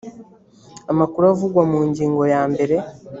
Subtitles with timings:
[0.91, 2.75] amakuru avugwa mu ngingo ya mbere